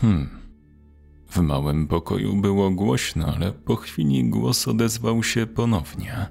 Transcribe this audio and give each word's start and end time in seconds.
Hmm. 0.00 0.28
W 1.30 1.40
małym 1.40 1.86
pokoju 1.86 2.36
było 2.36 2.70
głośno, 2.70 3.26
ale 3.34 3.52
po 3.52 3.76
chwili 3.76 4.30
głos 4.30 4.68
odezwał 4.68 5.22
się 5.22 5.46
ponownie. 5.46 6.26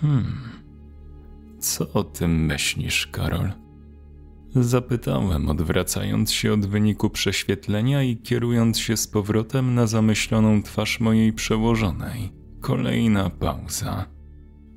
Hmm. 0.00 0.36
Co 1.58 1.92
o 1.92 2.04
tym 2.04 2.46
myślisz, 2.46 3.06
Karol? 3.06 3.52
Zapytałem, 4.54 5.48
odwracając 5.48 6.32
się 6.32 6.52
od 6.52 6.66
wyniku 6.66 7.10
prześwietlenia 7.10 8.02
i 8.02 8.16
kierując 8.16 8.78
się 8.78 8.96
z 8.96 9.06
powrotem 9.06 9.74
na 9.74 9.86
zamyśloną 9.86 10.62
twarz 10.62 11.00
mojej 11.00 11.32
przełożonej. 11.32 12.32
Kolejna 12.60 13.30
pauza. 13.30 14.06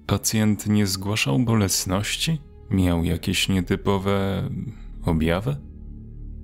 Pacjent 0.05 0.67
nie 0.67 0.87
zgłaszał 0.87 1.39
bolesności? 1.39 2.41
Miał 2.69 3.03
jakieś 3.03 3.49
nietypowe 3.49 4.49
objawy? 5.05 5.70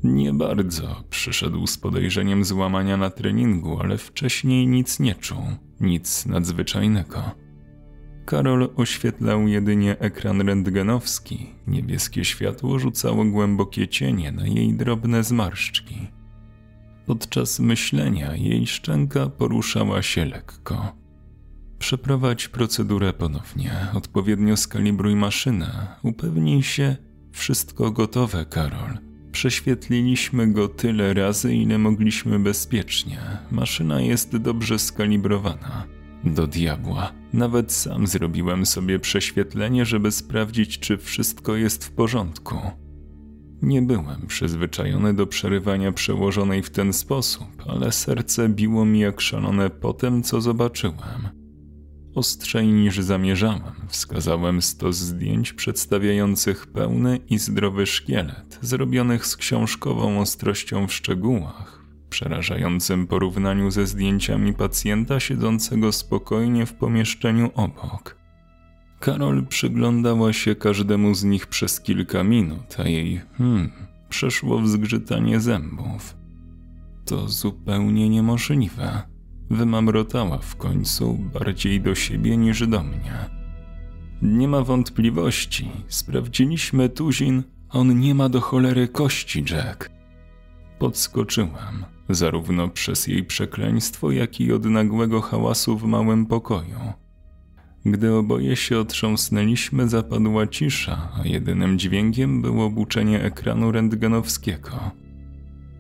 Nie 0.04 0.34
bardzo. 0.34 1.04
Przyszedł 1.10 1.68
z 1.68 1.78
podejrzeniem 1.78 2.46
złamania 2.46 2.98
na 2.98 3.10
treningu, 3.10 3.80
ale 3.80 3.98
wcześniej 3.98 4.68
nic 4.68 5.00
nie 5.00 5.16
czuł, 5.16 5.44
nic 5.80 6.26
nadzwyczajnego. 6.26 7.24
Karol 8.26 8.70
oświetlał 8.76 9.48
jedynie 9.48 10.00
ekran 10.00 10.42
rentgenowski. 10.42 11.50
Niebieskie 11.68 12.26
światło 12.26 12.80
rzucało 12.80 13.26
głębokie 13.26 13.88
cienie 13.88 14.32
na 14.32 14.48
jej 14.48 14.74
drobne 14.74 15.24
zmarszczki. 15.24 16.08
Podczas 17.06 17.60
myślenia 17.60 18.36
jej 18.36 18.68
szczęka 18.68 19.30
poruszała 19.30 20.02
się 20.02 20.26
lekko. 20.26 20.96
Przeprowadź 21.80 22.48
procedurę 22.48 23.14
ponownie, 23.14 23.72
odpowiednio 23.94 24.58
skalibruj 24.58 25.16
maszynę, 25.16 25.88
upewnij 26.04 26.64
się, 26.64 26.96
wszystko 27.32 27.92
gotowe, 27.92 28.46
Karol. 28.46 29.07
Prześwietliliśmy 29.38 30.54
go 30.54 30.68
tyle 30.68 31.14
razy, 31.14 31.56
ile 31.56 31.78
mogliśmy 31.78 32.40
bezpiecznie. 32.40 33.20
Maszyna 33.52 34.02
jest 34.02 34.38
dobrze 34.38 34.80
skalibrowana. 34.80 35.88
Do 36.24 36.48
diabła. 36.48 37.12
Nawet 37.34 37.72
sam 37.72 38.08
zrobiłem 38.08 38.66
sobie 38.66 39.00
prześwietlenie, 39.00 39.86
żeby 39.86 40.12
sprawdzić, 40.12 40.80
czy 40.80 40.98
wszystko 40.98 41.56
jest 41.56 41.86
w 41.86 41.92
porządku. 41.92 42.56
Nie 43.62 43.82
byłem 43.82 44.28
przyzwyczajony 44.28 45.14
do 45.14 45.28
przerywania 45.28 45.92
przełożonej 45.92 46.64
w 46.64 46.70
ten 46.70 46.94
sposób, 46.94 47.48
ale 47.68 47.92
serce 47.92 48.50
biło 48.50 48.86
mi 48.86 49.00
jak 49.00 49.22
szalone 49.22 49.70
po 49.70 49.94
tym, 49.94 50.24
co 50.24 50.42
zobaczyłem. 50.42 51.28
Ostrzej 52.18 52.68
niż 52.68 53.00
zamierzałem, 53.00 53.74
wskazałem 53.88 54.62
stos 54.62 54.96
zdjęć 54.96 55.54
przedstawiających 55.54 56.68
pełny 56.68 57.20
i 57.30 57.38
zdrowy 57.38 57.86
szkielet, 57.86 58.60
zrobionych 58.62 59.26
z 59.26 59.38
książkową 59.38 60.20
ostrością 60.20 60.88
w 60.88 60.94
szczegółach, 60.94 61.82
przerażającym 62.10 63.08
porównaniu 63.08 63.72
ze 63.72 63.88
zdjęciami 63.88 64.54
pacjenta 64.54 65.20
siedzącego 65.20 65.92
spokojnie 65.92 66.66
w 66.66 66.74
pomieszczeniu 66.74 67.52
obok. 67.56 68.18
Karol 69.00 69.46
przyglądała 69.48 70.34
się 70.34 70.56
każdemu 70.56 71.16
z 71.16 71.24
nich 71.24 71.48
przez 71.48 71.82
kilka 71.82 72.24
minut, 72.24 72.76
a 72.80 72.88
jej 72.88 73.22
hmm 73.38 73.72
przeszło 74.10 74.60
w 74.60 74.68
zgrzytanie 74.68 75.40
zębów. 75.40 76.16
To 77.06 77.28
zupełnie 77.28 78.10
niemożliwe. 78.10 79.17
Wymamrotała 79.50 80.38
w 80.38 80.56
końcu 80.56 81.14
bardziej 81.14 81.82
do 81.82 81.96
siebie 81.96 82.38
niż 82.38 82.68
do 82.68 82.84
mnie. 82.84 83.30
Nie 84.22 84.48
ma 84.48 84.62
wątpliwości, 84.62 85.72
sprawdziliśmy 85.88 86.90
tuzin, 86.90 87.44
on 87.70 88.00
nie 88.00 88.16
ma 88.16 88.30
do 88.30 88.42
cholery 88.42 88.88
kości, 88.88 89.46
Jack. 89.52 89.90
Podskoczyłam, 90.80 91.86
zarówno 92.10 92.70
przez 92.70 93.08
jej 93.08 93.24
przekleństwo, 93.24 94.12
jak 94.12 94.40
i 94.40 94.54
od 94.54 94.66
nagłego 94.66 95.22
hałasu 95.22 95.78
w 95.78 95.84
małym 95.84 96.26
pokoju. 96.26 96.80
Gdy 97.86 98.14
oboje 98.14 98.56
się 98.56 98.80
otrząsnęliśmy, 98.80 99.90
zapadła 99.90 100.48
cisza, 100.48 101.10
a 101.20 101.28
jedynym 101.28 101.80
dźwiękiem 101.80 102.42
było 102.42 102.70
buczenie 102.70 103.24
ekranu 103.24 103.72
rentgenowskiego. 103.72 104.92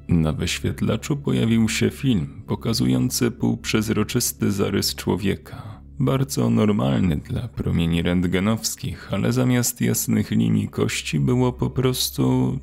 Na 0.07 0.33
wyświetlaczu 0.33 1.17
pojawił 1.17 1.69
się 1.69 1.89
film 1.89 2.43
pokazujący 2.47 3.31
półprzezroczysty 3.31 4.51
zarys 4.51 4.95
człowieka. 4.95 5.81
Bardzo 5.99 6.49
normalny 6.49 7.17
dla 7.17 7.47
promieni 7.47 8.01
rentgenowskich, 8.01 9.13
ale 9.13 9.33
zamiast 9.33 9.81
jasnych 9.81 10.31
linii 10.31 10.67
kości 10.67 11.19
było 11.19 11.53
po 11.53 11.69
prostu 11.69 12.59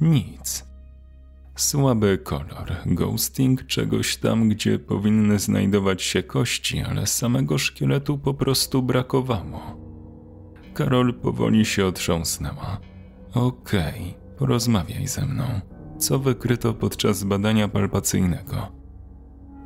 nic. 0.00 0.64
Słaby 1.56 2.18
kolor, 2.18 2.76
ghosting 2.86 3.66
czegoś 3.66 4.16
tam, 4.16 4.48
gdzie 4.48 4.78
powinny 4.78 5.38
znajdować 5.38 6.02
się 6.02 6.22
kości, 6.22 6.80
ale 6.80 7.06
samego 7.06 7.58
szkieletu 7.58 8.18
po 8.18 8.34
prostu 8.34 8.82
brakowało. 8.82 9.76
Karol 10.74 11.14
powoli 11.14 11.64
się 11.64 11.86
otrząsnęła. 11.86 12.80
Okej, 13.34 14.00
okay, 14.00 14.36
porozmawiaj 14.38 15.06
ze 15.06 15.26
mną. 15.26 15.44
Co 15.98 16.18
wykryto 16.18 16.74
podczas 16.74 17.24
badania 17.24 17.68
palpacyjnego? 17.68 18.72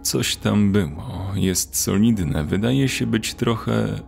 Coś 0.03 0.37
tam 0.37 0.73
było, 0.73 1.33
jest 1.35 1.77
solidne, 1.77 2.45
wydaje 2.45 2.89
się 2.89 3.07
być 3.07 3.35
trochę. 3.35 4.01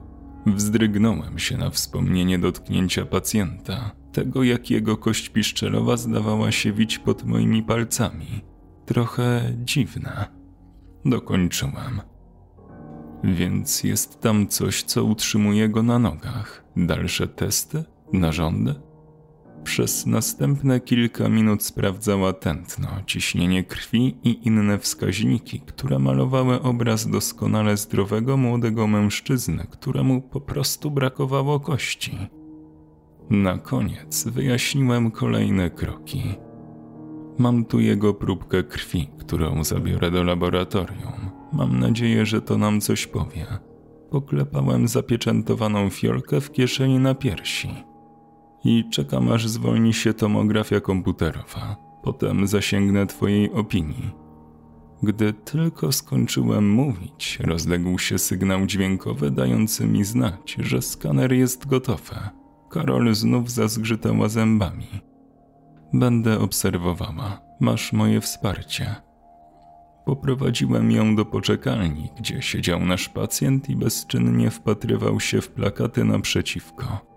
Wzdrygnąłem 0.46 1.38
się 1.38 1.56
na 1.56 1.70
wspomnienie 1.70 2.38
dotknięcia 2.38 3.06
pacjenta 3.06 3.90
tego, 4.12 4.42
jak 4.42 4.70
jego 4.70 4.96
kość 4.96 5.28
piszczelowa 5.28 5.96
zdawała 5.96 6.52
się 6.52 6.72
wić 6.72 6.98
pod 6.98 7.24
moimi 7.24 7.62
palcami. 7.62 8.40
Trochę 8.86 9.52
dziwne. 9.64 10.24
Dokończyłem. 11.04 12.00
Więc 13.24 13.84
jest 13.84 14.20
tam 14.20 14.48
coś, 14.48 14.82
co 14.82 15.04
utrzymuje 15.04 15.68
go 15.68 15.82
na 15.82 15.98
nogach. 15.98 16.64
Dalsze 16.76 17.28
testy? 17.28 17.84
Narządy? 18.12 18.74
Przez 19.74 20.06
następne 20.06 20.80
kilka 20.80 21.28
minut 21.28 21.62
sprawdzała 21.62 22.32
tętno, 22.32 22.88
ciśnienie 23.06 23.64
krwi 23.64 24.16
i 24.24 24.46
inne 24.46 24.78
wskaźniki, 24.78 25.60
które 25.60 25.98
malowały 25.98 26.62
obraz 26.62 27.10
doskonale 27.10 27.76
zdrowego 27.76 28.36
młodego 28.36 28.86
mężczyzny, 28.86 29.66
któremu 29.70 30.22
po 30.22 30.40
prostu 30.40 30.90
brakowało 30.90 31.60
kości. 31.60 32.18
Na 33.30 33.58
koniec 33.58 34.28
wyjaśniłem 34.28 35.10
kolejne 35.10 35.70
kroki. 35.70 36.22
Mam 37.38 37.64
tu 37.64 37.80
jego 37.80 38.14
próbkę 38.14 38.62
krwi, 38.62 39.10
którą 39.18 39.64
zabiorę 39.64 40.10
do 40.10 40.24
laboratorium. 40.24 41.30
Mam 41.52 41.80
nadzieję, 41.80 42.26
że 42.26 42.42
to 42.42 42.58
nam 42.58 42.80
coś 42.80 43.06
powie. 43.06 43.46
Poklepałem 44.10 44.88
zapieczętowaną 44.88 45.90
fiolkę 45.90 46.40
w 46.40 46.52
kieszeni 46.52 46.98
na 46.98 47.14
piersi. 47.14 47.93
I 48.64 48.84
czekam, 48.90 49.32
aż 49.32 49.48
zwolni 49.48 49.94
się 49.94 50.14
tomografia 50.14 50.80
komputerowa. 50.80 51.76
Potem 52.02 52.46
zasięgnę 52.46 53.06
Twojej 53.06 53.52
opinii. 53.52 54.10
Gdy 55.02 55.32
tylko 55.32 55.92
skończyłem 55.92 56.70
mówić, 56.70 57.38
rozległ 57.40 57.98
się 57.98 58.18
sygnał 58.18 58.66
dźwiękowy 58.66 59.30
dający 59.30 59.86
mi 59.86 60.04
znać, 60.04 60.56
że 60.58 60.82
skaner 60.82 61.32
jest 61.32 61.66
gotowy. 61.66 62.14
Karol 62.70 63.14
znów 63.14 63.50
zazgrzytała 63.50 64.28
zębami. 64.28 64.86
Będę 65.92 66.40
obserwowała. 66.40 67.40
Masz 67.60 67.92
moje 67.92 68.20
wsparcie. 68.20 68.94
Poprowadziłem 70.04 70.90
ją 70.90 71.16
do 71.16 71.24
poczekalni, 71.24 72.08
gdzie 72.18 72.42
siedział 72.42 72.80
nasz 72.80 73.08
pacjent 73.08 73.70
i 73.70 73.76
bezczynnie 73.76 74.50
wpatrywał 74.50 75.20
się 75.20 75.40
w 75.40 75.48
plakaty 75.48 76.04
naprzeciwko. 76.04 77.13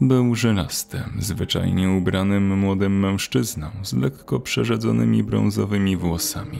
Był 0.00 0.34
żelastym, 0.34 1.02
zwyczajnie 1.18 1.90
ubranym 1.90 2.58
młodym 2.58 3.00
mężczyzną 3.00 3.66
z 3.82 3.92
lekko 3.92 4.40
przerzedzonymi 4.40 5.22
brązowymi 5.22 5.96
włosami. 5.96 6.58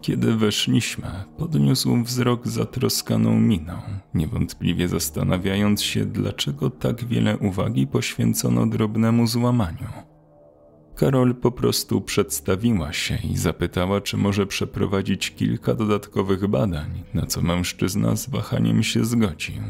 Kiedy 0.00 0.36
weszliśmy, 0.36 1.08
podniósł 1.38 2.02
wzrok 2.02 2.48
zatroskaną 2.48 3.40
miną, 3.40 3.78
niewątpliwie 4.14 4.88
zastanawiając 4.88 5.82
się, 5.82 6.04
dlaczego 6.04 6.70
tak 6.70 7.04
wiele 7.04 7.38
uwagi 7.38 7.86
poświęcono 7.86 8.66
drobnemu 8.66 9.26
złamaniu. 9.26 9.88
Karol 10.96 11.34
po 11.34 11.52
prostu 11.52 12.00
przedstawiła 12.00 12.92
się 12.92 13.18
i 13.30 13.36
zapytała, 13.36 14.00
czy 14.00 14.16
może 14.16 14.46
przeprowadzić 14.46 15.30
kilka 15.30 15.74
dodatkowych 15.74 16.46
badań, 16.46 17.02
na 17.14 17.26
co 17.26 17.42
mężczyzna 17.42 18.16
z 18.16 18.30
wahaniem 18.30 18.82
się 18.82 19.04
zgodził. 19.04 19.62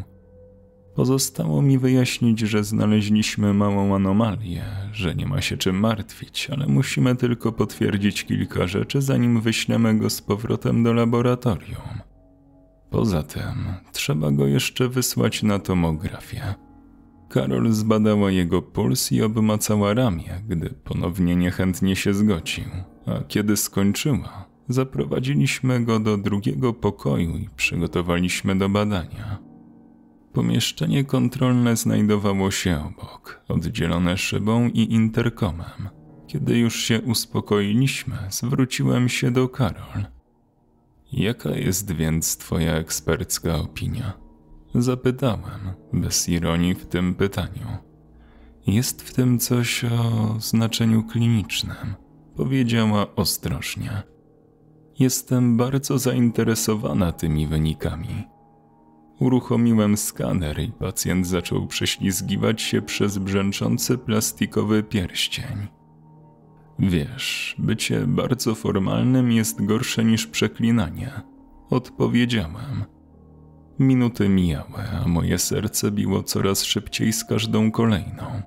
Pozostało 0.96 1.62
mi 1.62 1.78
wyjaśnić, 1.78 2.40
że 2.40 2.64
znaleźliśmy 2.64 3.54
małą 3.54 3.94
anomalię, 3.94 4.64
że 4.92 5.14
nie 5.14 5.26
ma 5.26 5.40
się 5.40 5.56
czym 5.56 5.80
martwić, 5.80 6.48
ale 6.50 6.66
musimy 6.66 7.16
tylko 7.16 7.52
potwierdzić 7.52 8.24
kilka 8.24 8.66
rzeczy, 8.66 9.02
zanim 9.02 9.40
wyślemy 9.40 9.98
go 9.98 10.10
z 10.10 10.22
powrotem 10.22 10.82
do 10.82 10.92
laboratorium. 10.92 12.00
Poza 12.90 13.22
tym, 13.22 13.66
trzeba 13.92 14.30
go 14.30 14.46
jeszcze 14.46 14.88
wysłać 14.88 15.42
na 15.42 15.58
tomografię. 15.58 16.54
Karol 17.28 17.72
zbadała 17.72 18.30
jego 18.30 18.62
puls 18.62 19.12
i 19.12 19.22
obmacała 19.22 19.94
ramię, 19.94 20.42
gdy 20.48 20.70
ponownie 20.70 21.36
niechętnie 21.36 21.96
się 21.96 22.14
zgodził. 22.14 22.64
a 23.06 23.24
kiedy 23.28 23.56
skończyła, 23.56 24.44
zaprowadziliśmy 24.68 25.84
go 25.84 26.00
do 26.00 26.16
drugiego 26.18 26.72
pokoju 26.72 27.36
i 27.36 27.48
przygotowaliśmy 27.56 28.58
do 28.58 28.68
badania. 28.68 29.45
Pomieszczenie 30.36 31.04
kontrolne 31.04 31.76
znajdowało 31.76 32.50
się 32.50 32.84
obok, 32.86 33.40
oddzielone 33.48 34.16
szybą 34.16 34.68
i 34.68 34.92
interkomem. 34.92 35.88
Kiedy 36.26 36.58
już 36.58 36.76
się 36.76 37.00
uspokoiliśmy, 37.00 38.16
zwróciłem 38.30 39.08
się 39.08 39.30
do 39.30 39.48
Karol. 39.48 40.06
Jaka 41.12 41.50
jest 41.50 41.92
więc 41.92 42.36
Twoja 42.36 42.74
ekspercka 42.74 43.56
opinia? 43.56 44.12
Zapytałem, 44.74 45.60
bez 45.92 46.28
ironii 46.28 46.74
w 46.74 46.86
tym 46.86 47.14
pytaniu. 47.14 47.66
Jest 48.66 49.02
w 49.02 49.14
tym 49.14 49.38
coś 49.38 49.84
o 49.84 50.34
znaczeniu 50.40 51.02
klinicznym, 51.02 51.94
powiedziała 52.34 53.14
ostrożnie. 53.14 54.02
Jestem 54.98 55.56
bardzo 55.56 55.98
zainteresowana 55.98 57.12
tymi 57.12 57.46
wynikami. 57.46 58.35
Uruchomiłem 59.18 59.96
skaner 59.96 60.60
i 60.60 60.72
pacjent 60.72 61.26
zaczął 61.26 61.66
prześlizgiwać 61.66 62.62
się 62.62 62.82
przez 62.82 63.18
brzęczący 63.18 63.98
plastikowy 63.98 64.82
pierścień. 64.82 65.66
Wiesz, 66.78 67.56
bycie 67.58 68.06
bardzo 68.06 68.54
formalnym 68.54 69.32
jest 69.32 69.64
gorsze 69.64 70.04
niż 70.04 70.26
przeklinanie. 70.26 71.10
Odpowiedziałem. 71.70 72.84
Minuty 73.78 74.28
mijały, 74.28 74.82
a 75.04 75.08
moje 75.08 75.38
serce 75.38 75.90
biło 75.90 76.22
coraz 76.22 76.64
szybciej 76.64 77.12
z 77.12 77.24
każdą 77.24 77.70
kolejną. 77.70 78.42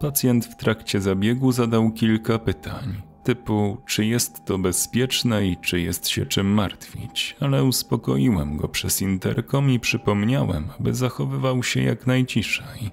Pacjent 0.00 0.46
w 0.46 0.56
trakcie 0.56 1.00
zabiegu 1.00 1.52
zadał 1.52 1.90
kilka 1.90 2.38
pytań, 2.38 3.02
typu 3.24 3.76
czy 3.86 4.06
jest 4.06 4.44
to 4.44 4.58
bezpieczne 4.58 5.46
i 5.46 5.56
czy 5.56 5.80
jest 5.80 6.08
się 6.08 6.26
czym 6.26 6.46
martwić, 6.46 7.36
ale 7.40 7.64
uspokoiłem 7.64 8.56
go 8.56 8.68
przez 8.68 9.02
interkom 9.02 9.70
i 9.70 9.80
przypomniałem, 9.80 10.68
aby 10.80 10.94
zachowywał 10.94 11.62
się 11.62 11.82
jak 11.82 12.06
najciszej. 12.06 12.90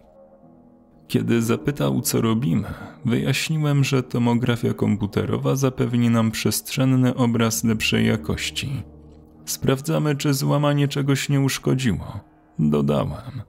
Kiedy 1.07 1.41
zapytał, 1.41 2.01
co 2.01 2.21
robimy, 2.21 2.67
wyjaśniłem, 3.05 3.83
że 3.83 4.03
tomografia 4.03 4.73
komputerowa 4.73 5.55
zapewni 5.55 6.09
nam 6.09 6.31
przestrzenny 6.31 7.15
obraz 7.15 7.63
lepszej 7.63 8.07
jakości. 8.07 8.83
Sprawdzamy, 9.45 10.15
czy 10.15 10.33
złamanie 10.33 10.87
czegoś 10.87 11.29
nie 11.29 11.41
uszkodziło. 11.41 12.19
Dodałem. 12.59 13.41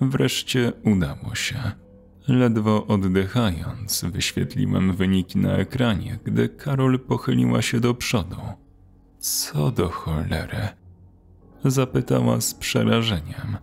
Wreszcie 0.00 0.72
udało 0.84 1.34
się. 1.34 1.82
Ledwo 2.28 2.86
oddychając, 2.86 4.04
wyświetliłem 4.04 4.96
wyniki 4.96 5.38
na 5.38 5.56
ekranie, 5.56 6.18
gdy 6.24 6.48
Karol 6.48 7.00
pochyliła 7.00 7.62
się 7.62 7.80
do 7.80 7.94
przodu. 7.94 8.36
Co 9.18 9.70
do 9.70 9.88
cholery? 9.88 10.68
Zapytała 11.64 12.40
z 12.40 12.54
przerażeniem. 12.54 13.56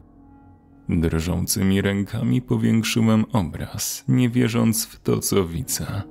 Drżącymi 0.90 1.82
rękami 1.82 2.42
powiększyłem 2.42 3.26
obraz, 3.34 4.04
nie 4.08 4.30
wierząc 4.30 4.86
w 4.86 5.00
to, 5.00 5.20
co 5.20 5.46
widzę. 5.46 6.02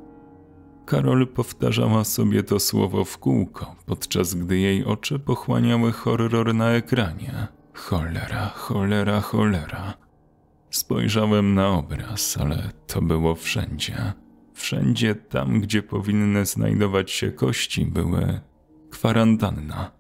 Karol 0.87 1.27
powtarzała 1.27 2.05
sobie 2.05 2.43
to 2.43 2.61
słowo 2.61 3.05
w 3.05 3.19
kółko, 3.19 3.77
podczas 3.87 4.35
gdy 4.35 4.59
jej 4.59 4.85
oczy 4.85 5.19
pochłaniały 5.19 5.93
horror 5.93 6.55
na 6.55 6.71
ekranie. 6.71 7.47
Cholera, 7.75 8.49
cholera, 8.49 9.21
cholera. 9.21 10.08
Spojrzałem 10.71 11.55
na 11.55 11.69
obraz, 11.69 12.39
ale 12.41 12.71
to 12.87 13.03
było 13.03 13.35
wszędzie. 13.35 14.13
Wszędzie 14.55 15.15
tam, 15.15 15.61
gdzie 15.61 15.83
powinny 15.83 16.47
znajdować 16.47 17.11
się 17.11 17.33
kości, 17.33 17.87
były 17.87 18.41
kwarantanna. 18.91 19.91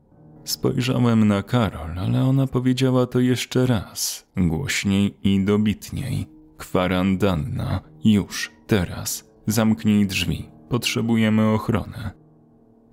Spojrzałem 0.44 1.28
na 1.28 1.42
Karol, 1.42 1.98
ale 1.98 2.24
ona 2.24 2.46
powiedziała 2.46 3.06
to 3.06 3.20
jeszcze 3.20 3.66
raz, 3.66 4.26
głośniej 4.36 5.18
i 5.22 5.44
dobitniej. 5.44 6.26
Kwarantanna, 6.56 7.80
już, 8.04 8.50
teraz, 8.66 9.30
zamknij 9.46 10.06
drzwi, 10.06 10.50
potrzebujemy 10.68 11.48
ochrony. 11.48 12.10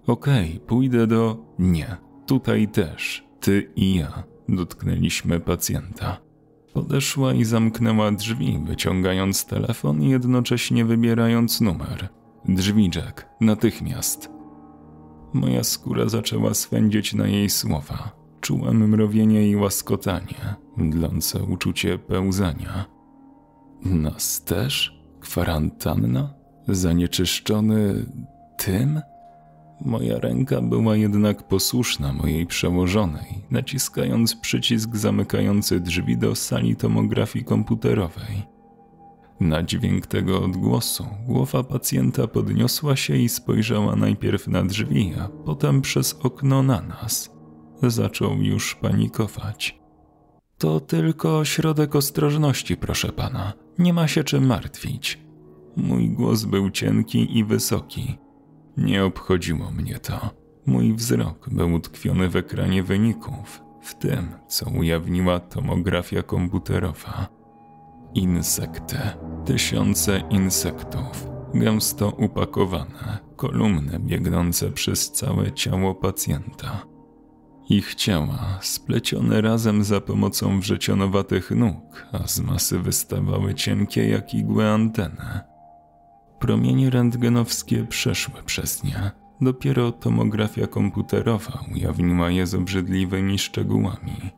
Okej, 0.08 0.50
okay, 0.56 0.68
pójdę 0.68 1.08
do. 1.08 1.38
Nie, 1.60 1.98
tutaj 2.26 2.68
też, 2.68 3.28
ty 3.40 3.72
i 3.76 3.96
ja, 3.96 4.24
dotknęliśmy 4.50 5.40
pacjenta. 5.40 6.25
Podeszła 6.76 7.34
i 7.34 7.46
zamknęła 7.46 8.12
drzwi, 8.12 8.60
wyciągając 8.66 9.46
telefon 9.46 10.02
i 10.02 10.10
jednocześnie 10.10 10.86
wybierając 10.86 11.62
numer. 11.62 12.10
Drzwi 12.46 12.92
Jack, 12.96 13.26
natychmiast. 13.42 14.30
Moja 15.34 15.64
skóra 15.64 16.10
zaczęła 16.10 16.54
swędzić 16.54 17.14
na 17.14 17.28
jej 17.28 17.50
słowa. 17.50 18.12
Czułem 18.42 18.90
mrowienie 18.90 19.50
i 19.50 19.56
łaskotanie, 19.56 20.56
mdlące 20.78 21.44
uczucie 21.44 22.00
pełzania. 22.00 22.86
Nas 23.86 24.44
też? 24.44 25.02
Kwarantanna? 25.20 26.34
Zanieczyszczony 26.68 28.06
tym? 28.58 29.02
Moja 29.82 30.20
ręka 30.20 30.62
była 30.62 30.96
jednak 30.96 31.48
posłuszna 31.48 32.14
mojej 32.14 32.46
przełożonej, 32.46 33.46
naciskając 33.52 34.36
przycisk 34.36 34.96
zamykający 34.96 35.80
drzwi 35.80 36.18
do 36.18 36.36
sali 36.36 36.76
tomografii 36.76 37.46
komputerowej. 37.46 38.56
Na 39.40 39.64
dźwięk 39.64 40.08
tego 40.08 40.44
odgłosu 40.44 41.06
głowa 41.28 41.64
pacjenta 41.64 42.28
podniosła 42.28 42.96
się 42.96 43.16
i 43.16 43.30
spojrzała 43.30 43.96
najpierw 43.96 44.48
na 44.48 44.64
drzwi, 44.64 45.14
a 45.20 45.30
potem 45.46 45.82
przez 45.82 46.14
okno 46.14 46.64
na 46.64 46.82
nas. 46.82 47.32
Zaczął 47.84 48.42
już 48.42 48.76
panikować. 48.76 49.80
To 50.58 50.80
tylko 50.80 51.46
środek 51.46 51.96
ostrożności, 51.96 52.78
proszę 52.78 53.12
pana. 53.12 53.54
Nie 53.80 53.94
ma 53.94 54.08
się 54.08 54.24
czym 54.24 54.46
martwić. 54.46 55.20
Mój 55.76 56.10
głos 56.10 56.44
był 56.46 56.70
cienki 56.70 57.38
i 57.38 57.44
wysoki. 57.44 58.18
Nie 58.78 59.06
obchodziło 59.06 59.72
mnie 59.72 60.00
to. 60.00 60.30
Mój 60.66 60.94
wzrok 60.94 61.50
był 61.50 61.74
utkwiony 61.74 62.30
w 62.30 62.36
ekranie 62.36 62.84
wyników, 62.84 63.62
w 63.82 63.96
tym, 63.96 64.28
co 64.48 64.70
ujawniła 64.70 65.40
tomografia 65.40 66.24
komputerowa. 66.24 67.28
Insekty, 68.14 68.98
tysiące 69.46 70.22
insektów, 70.30 71.28
gęsto 71.54 72.10
upakowane, 72.10 73.18
kolumny 73.36 74.00
biegnące 74.00 74.72
przez 74.72 75.12
całe 75.12 75.52
ciało 75.52 75.96
pacjenta. 75.96 76.86
Ich 77.70 77.96
ciała, 77.96 78.60
splecione 78.62 79.42
razem 79.42 79.84
za 79.84 80.02
pomocą 80.02 80.60
wrzecionowatych 80.60 81.52
nóg, 81.52 82.06
a 82.12 82.28
z 82.28 82.40
masy 82.40 82.80
wystawały 82.80 83.56
cienkie 83.56 84.10
jak 84.10 84.34
igłe 84.34 84.72
anteny. 84.72 85.55
Promienie 86.40 86.90
rentgenowskie 86.90 87.86
przeszły 87.86 88.44
przez 88.46 88.84
nie. 88.84 89.12
Dopiero 89.42 89.92
tomografia 89.92 90.68
komputerowa 90.68 91.64
ujawniła 91.74 92.30
je 92.30 92.48
z 92.48 92.56
obrzydliwymi 92.56 93.40
szczegółami. 93.40 94.32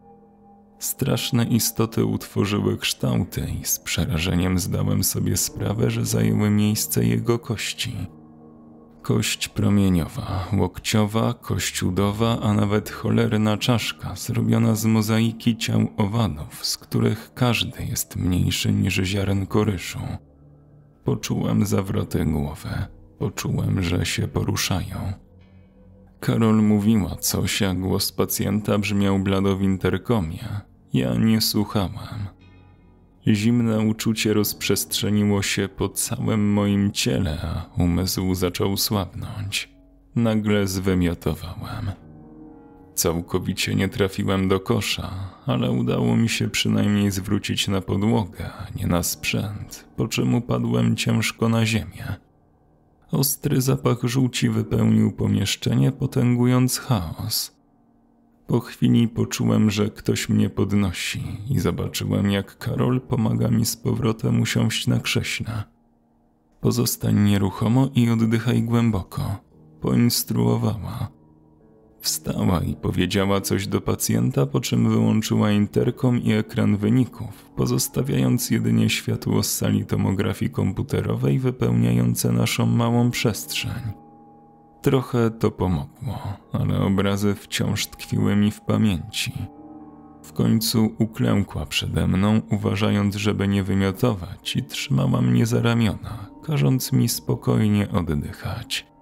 Straszne 0.79 1.45
istoty 1.45 2.05
utworzyły 2.05 2.77
kształty 2.77 3.47
i 3.61 3.65
z 3.65 3.79
przerażeniem 3.79 4.59
zdałem 4.59 5.03
sobie 5.03 5.37
sprawę, 5.37 5.91
że 5.91 6.05
zajęły 6.05 6.49
miejsce 6.49 7.05
jego 7.05 7.39
kości. 7.39 7.93
Kość 9.01 9.47
promieniowa, 9.47 10.47
łokciowa, 10.57 11.33
kościudowa, 11.33 12.39
a 12.41 12.53
nawet 12.53 12.89
cholerna 12.89 13.57
czaszka 13.57 14.15
zrobiona 14.15 14.75
z 14.75 14.85
mozaiki 14.85 15.57
ciał 15.57 15.87
owadów, 15.97 16.65
z 16.65 16.77
których 16.77 17.31
każdy 17.33 17.85
jest 17.85 18.15
mniejszy 18.15 18.73
niż 18.73 18.95
ziarenko 18.95 19.63
ryszu. 19.63 19.99
Poczułem 21.07 21.65
zawroty 21.65 22.25
głowy. 22.25 22.69
Poczułem, 23.19 23.83
że 23.83 24.05
się 24.05 24.27
poruszają. 24.27 25.13
Karol 26.19 26.63
mówiła 26.63 27.15
coś, 27.15 27.61
a 27.61 27.73
głos 27.73 28.11
pacjenta 28.11 28.77
brzmiał 28.77 29.19
blado 29.19 29.57
w 29.57 29.61
interkomie. 29.61 30.43
Ja 30.93 31.15
nie 31.15 31.41
słuchałem. 31.41 32.27
Zimne 33.27 33.79
uczucie 33.79 34.33
rozprzestrzeniło 34.33 35.41
się 35.41 35.69
po 35.77 35.89
całym 35.89 36.53
moim 36.53 36.91
ciele, 36.91 37.37
a 37.41 37.81
umysł 37.81 38.33
zaczął 38.33 38.77
słabnąć. 38.77 39.69
Nagle 40.15 40.67
zwymiotowałem. 40.67 41.91
Całkowicie 42.97 43.75
nie 43.75 43.89
trafiłem 43.89 44.47
do 44.47 44.59
kosza, 44.59 45.11
ale 45.45 45.71
udało 45.71 46.17
mi 46.17 46.29
się 46.29 46.49
przynajmniej 46.49 47.11
zwrócić 47.11 47.67
na 47.67 47.81
podłogę, 47.81 48.49
a 48.53 48.67
nie 48.75 48.87
na 48.87 49.03
sprzęt, 49.03 49.87
po 49.95 50.07
czym 50.07 50.35
upadłem 50.35 50.95
ciężko 50.95 51.49
na 51.49 51.65
ziemię. 51.65 52.15
Ostry 53.11 53.61
zapach 53.61 53.97
żółci 54.03 54.49
wypełnił 54.49 55.11
pomieszczenie, 55.11 55.91
potęgując 55.91 56.79
chaos. 56.79 57.57
Po 58.47 58.59
chwili 58.59 59.07
poczułem, 59.07 59.71
że 59.71 59.89
ktoś 59.89 60.29
mnie 60.29 60.49
podnosi 60.49 61.23
i 61.49 61.59
zobaczyłem, 61.59 62.31
jak 62.31 62.57
Karol 62.57 63.01
pomaga 63.01 63.47
mi 63.47 63.65
z 63.65 63.77
powrotem 63.77 64.41
usiąść 64.41 64.87
na 64.87 64.99
krześle. 64.99 65.63
Pozostań 66.61 67.19
nieruchomo 67.19 67.89
i 67.95 68.09
oddychaj 68.09 68.63
głęboko. 68.63 69.37
Poinstruowała. 69.81 71.16
Wstała 71.99 72.61
i 72.61 72.75
powiedziała 72.75 73.41
coś 73.41 73.67
do 73.67 73.81
pacjenta, 73.81 74.45
po 74.45 74.59
czym 74.59 74.89
wyłączyła 74.89 75.51
interkom 75.51 76.21
i 76.21 76.31
ekran 76.31 76.77
wyników, 76.77 77.49
pozostawiając 77.55 78.51
jedynie 78.51 78.89
światło 78.89 79.43
z 79.43 79.55
sali 79.55 79.85
tomografii 79.85 80.51
komputerowej 80.51 81.39
wypełniające 81.39 82.31
naszą 82.31 82.65
małą 82.65 83.11
przestrzeń. 83.11 83.71
Trochę 84.81 85.31
to 85.31 85.51
pomogło, 85.51 86.19
ale 86.51 86.79
obrazy 86.79 87.35
wciąż 87.35 87.87
tkwiły 87.87 88.35
mi 88.35 88.51
w 88.51 88.61
pamięci. 88.61 89.33
W 90.23 90.33
końcu 90.33 90.95
uklękła 90.97 91.65
przede 91.65 92.07
mną, 92.07 92.41
uważając, 92.51 93.15
żeby 93.15 93.47
nie 93.47 93.63
wymiotować, 93.63 94.55
i 94.55 94.63
trzymała 94.63 95.21
mnie 95.21 95.45
za 95.45 95.61
ramiona, 95.61 96.29
każąc 96.43 96.93
mi 96.93 97.09
spokojnie 97.09 97.89
oddychać. 97.91 98.96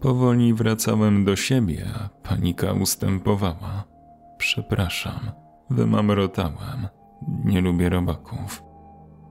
Powoli 0.00 0.54
wracałem 0.54 1.24
do 1.24 1.36
siebie, 1.36 1.86
a 1.94 2.28
panika 2.28 2.72
ustępowała. 2.72 3.84
Przepraszam, 4.38 5.30
wymamrotałem. 5.70 6.88
Nie 7.44 7.60
lubię 7.60 7.88
robaków. 7.88 8.62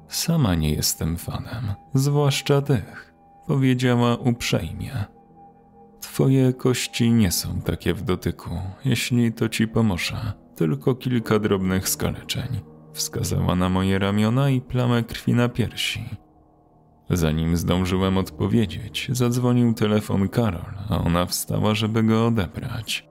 Sama 0.08 0.56
nie 0.56 0.74
jestem 0.74 1.18
fanem, 1.18 1.74
zwłaszcza 1.94 2.62
tych, 2.62 3.14
powiedziała 3.48 4.16
uprzejmie. 4.16 5.06
Twoje 6.02 6.54
kości 6.54 7.12
nie 7.12 7.32
są 7.32 7.62
takie 7.62 7.94
w 7.94 8.02
dotyku, 8.02 8.50
jeśli 8.86 9.34
to 9.34 9.50
ci 9.50 9.68
pomoże. 9.68 10.34
Tylko 10.56 10.96
kilka 10.96 11.40
drobnych 11.40 11.90
skaleczeń. 11.90 12.62
Wskazała 12.94 13.56
na 13.56 13.70
moje 13.70 14.00
ramiona 14.00 14.50
i 14.50 14.62
plamę 14.62 15.04
krwi 15.04 15.34
na 15.34 15.50
piersi. 15.50 16.06
Zanim 17.10 17.58
zdążyłem 17.58 18.18
odpowiedzieć, 18.18 19.08
zadzwonił 19.12 19.74
telefon 19.74 20.30
Karol, 20.30 20.74
a 20.90 21.04
ona 21.04 21.26
wstała, 21.26 21.76
żeby 21.76 22.04
go 22.04 22.28
odebrać. 22.28 23.08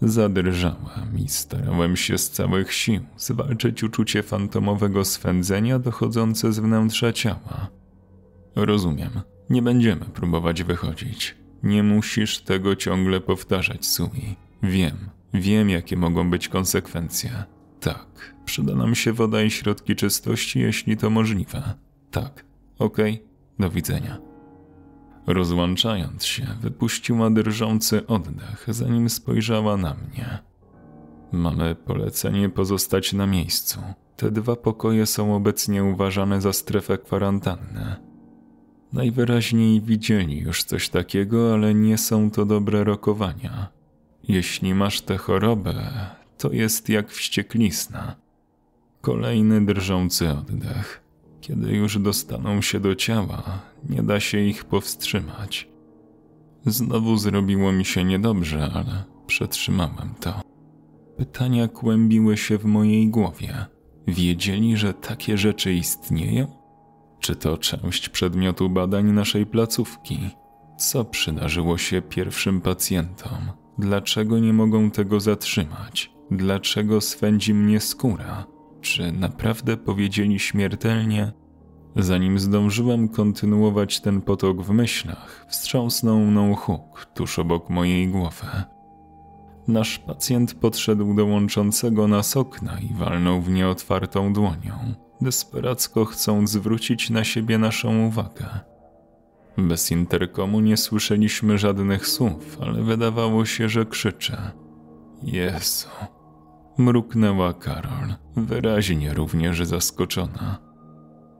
Zadrżałem 0.00 1.18
i 1.18 1.28
starałem 1.28 1.96
się 1.96 2.18
z 2.18 2.30
całych 2.30 2.72
sił 2.72 3.00
zwalczyć 3.16 3.82
uczucie 3.82 4.22
fantomowego 4.22 5.04
swędzenia 5.04 5.78
dochodzące 5.78 6.52
z 6.52 6.58
wnętrza 6.58 7.12
ciała. 7.12 7.68
Rozumiem, 8.56 9.10
nie 9.50 9.62
będziemy 9.62 10.04
próbować 10.04 10.62
wychodzić. 10.62 11.34
Nie 11.62 11.82
musisz 11.82 12.40
tego 12.40 12.76
ciągle 12.76 13.20
powtarzać, 13.20 13.86
Sui. 13.86 14.36
Wiem, 14.62 14.96
wiem, 15.34 15.70
jakie 15.70 15.96
mogą 15.96 16.30
być 16.30 16.48
konsekwencje. 16.48 17.44
Tak, 17.80 18.34
przyda 18.44 18.74
nam 18.74 18.94
się 18.94 19.12
woda 19.12 19.42
i 19.42 19.50
środki 19.50 19.96
czystości, 19.96 20.60
jeśli 20.60 20.96
to 20.96 21.10
możliwe. 21.10 21.74
Tak, 22.10 22.44
okej, 22.78 23.14
okay. 23.14 23.26
do 23.58 23.70
widzenia. 23.70 24.18
Rozłączając 25.26 26.24
się, 26.24 26.46
wypuściła 26.60 27.30
drżący 27.30 28.06
oddech, 28.06 28.66
zanim 28.68 29.10
spojrzała 29.10 29.76
na 29.76 29.94
mnie. 29.94 30.38
Mamy 31.32 31.74
polecenie 31.74 32.48
pozostać 32.48 33.12
na 33.12 33.26
miejscu. 33.26 33.80
Te 34.16 34.30
dwa 34.30 34.56
pokoje 34.56 35.06
są 35.06 35.36
obecnie 35.36 35.84
uważane 35.84 36.40
za 36.40 36.52
strefę 36.52 36.98
kwarantanny. 36.98 37.96
Najwyraźniej 38.92 39.80
widzieli 39.80 40.38
już 40.38 40.64
coś 40.64 40.88
takiego, 40.88 41.54
ale 41.54 41.74
nie 41.74 41.98
są 41.98 42.30
to 42.30 42.44
dobre 42.44 42.84
rokowania. 42.84 43.68
Jeśli 44.28 44.74
masz 44.74 45.00
tę 45.00 45.16
chorobę, 45.16 45.74
to 46.38 46.52
jest 46.52 46.88
jak 46.88 47.10
wścieklizna. 47.10 48.16
Kolejny 49.00 49.66
drżący 49.66 50.30
oddech. 50.30 51.03
Kiedy 51.46 51.72
już 51.72 51.98
dostaną 51.98 52.62
się 52.62 52.80
do 52.80 52.94
ciała, 52.94 53.42
nie 53.88 54.02
da 54.02 54.20
się 54.20 54.38
ich 54.38 54.64
powstrzymać. 54.64 55.68
Znowu 56.66 57.16
zrobiło 57.16 57.72
mi 57.72 57.84
się 57.84 58.04
niedobrze, 58.04 58.70
ale 58.74 59.04
przetrzymałem 59.26 60.14
to. 60.20 60.40
Pytania 61.16 61.68
kłębiły 61.68 62.36
się 62.36 62.58
w 62.58 62.64
mojej 62.64 63.08
głowie. 63.08 63.66
Wiedzieli, 64.06 64.76
że 64.76 64.94
takie 64.94 65.38
rzeczy 65.38 65.74
istnieją? 65.74 66.46
Czy 67.20 67.36
to 67.36 67.58
część 67.58 68.08
przedmiotu 68.08 68.70
badań 68.70 69.12
naszej 69.12 69.46
placówki? 69.46 70.18
Co 70.78 71.04
przydarzyło 71.04 71.78
się 71.78 72.02
pierwszym 72.02 72.60
pacjentom? 72.60 73.38
Dlaczego 73.78 74.38
nie 74.38 74.52
mogą 74.52 74.90
tego 74.90 75.20
zatrzymać? 75.20 76.10
Dlaczego 76.30 77.00
swędzi 77.00 77.54
mnie 77.54 77.80
skóra? 77.80 78.53
Czy 78.84 79.12
naprawdę 79.12 79.76
powiedzieli 79.76 80.38
śmiertelnie? 80.38 81.32
Zanim 81.96 82.38
zdążyłem 82.38 83.08
kontynuować 83.08 84.00
ten 84.00 84.20
potok 84.20 84.62
w 84.62 84.70
myślach, 84.70 85.46
wstrząsnął 85.48 86.18
mną 86.18 86.54
huk 86.54 87.06
tuż 87.14 87.38
obok 87.38 87.70
mojej 87.70 88.08
głowy. 88.08 88.46
Nasz 89.68 89.98
pacjent 89.98 90.54
podszedł 90.54 91.14
do 91.14 91.26
łączącego 91.26 92.08
nas 92.08 92.36
okna 92.36 92.80
i 92.80 92.94
walnął 92.94 93.40
w 93.40 93.50
nie 93.50 93.68
otwartą 93.68 94.32
dłonią 94.32 94.94
desperacko 95.20 96.04
chcąc 96.04 96.50
zwrócić 96.50 97.10
na 97.10 97.24
siebie 97.24 97.58
naszą 97.58 98.06
uwagę. 98.06 98.46
Bez 99.58 99.90
interkomu 99.90 100.60
nie 100.60 100.76
słyszeliśmy 100.76 101.58
żadnych 101.58 102.06
słów, 102.06 102.58
ale 102.60 102.82
wydawało 102.82 103.44
się, 103.44 103.68
że 103.68 103.86
krzyczę. 103.86 104.50
Jezu. 105.22 105.88
Mruknęła 106.78 107.52
Karol, 107.52 108.14
wyraźnie 108.36 109.14
również 109.14 109.66
zaskoczona. 109.66 110.58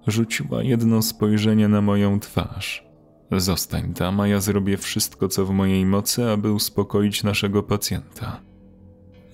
Rzuciła 0.06 0.62
jedno 0.62 1.02
spojrzenie 1.02 1.68
na 1.68 1.80
moją 1.80 2.20
twarz. 2.20 2.84
Zostań 3.32 3.94
tam, 3.94 4.20
a 4.20 4.28
ja 4.28 4.40
zrobię 4.40 4.76
wszystko, 4.76 5.28
co 5.28 5.46
w 5.46 5.50
mojej 5.50 5.86
mocy, 5.86 6.30
aby 6.30 6.52
uspokoić 6.52 7.22
naszego 7.22 7.62
pacjenta. 7.62 8.40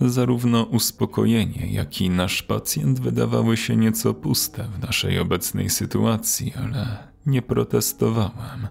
Zarówno 0.01 0.63
uspokojenie, 0.63 1.73
jak 1.73 2.01
i 2.01 2.11
nasz 2.11 2.43
pacjent 2.43 3.01
wydawały 3.01 3.57
się 3.57 3.77
nieco 3.77 4.15
puste 4.15 4.65
w 4.65 4.79
naszej 4.79 5.19
obecnej 5.19 5.71
sytuacji, 5.71 6.53
ale 6.65 7.09
nie 7.27 7.43
protestowałem. 7.43 8.69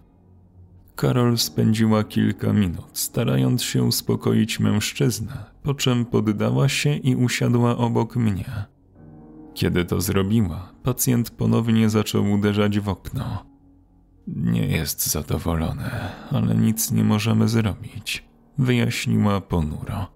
Karol 1.00 1.38
spędziła 1.38 2.04
kilka 2.04 2.54
minut, 2.54 2.90
starając 2.94 3.64
się 3.64 3.84
uspokoić 3.84 4.60
mężczyznę, 4.60 5.46
po 5.64 5.74
czym 5.74 6.06
poddała 6.06 6.70
się 6.70 6.96
i 6.96 7.16
usiadła 7.16 7.78
obok 7.78 8.16
mnie. 8.16 8.66
Kiedy 9.54 9.86
to 9.86 10.02
zrobiła, 10.02 10.74
pacjent 10.84 11.30
ponownie 11.30 11.90
zaczął 11.90 12.32
uderzać 12.32 12.80
w 12.80 12.90
okno. 12.90 13.46
Nie 14.28 14.68
jest 14.68 15.08
zadowolony, 15.08 15.90
ale 16.32 16.56
nic 16.56 16.92
nie 16.92 17.04
możemy 17.04 17.48
zrobić, 17.48 18.26
wyjaśniła 18.58 19.42
ponuro. 19.42 20.08